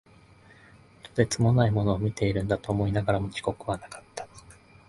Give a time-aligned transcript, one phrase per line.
[1.03, 4.27] とてつもないものを見ているんだと思いながらも、自覚はなかった。